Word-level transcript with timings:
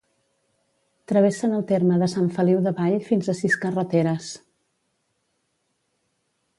Travessen 1.11 1.53
el 1.57 1.65
terme 1.73 1.99
de 2.03 2.09
Sant 2.15 2.31
Feliu 2.39 2.63
d'Avall 2.69 2.97
fins 3.11 3.31
a 3.35 3.39
sis 3.43 3.61
carreteres. 3.67 4.33